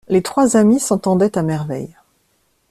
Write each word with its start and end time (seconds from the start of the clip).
Les 0.07 0.23
trois 0.23 0.57
amis 0.57 0.79
s’entendaient 0.79 1.37
à 1.37 1.43
merveille. 1.43 1.95